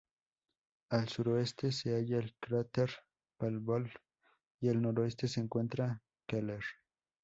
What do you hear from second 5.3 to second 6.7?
encuentra Keeler.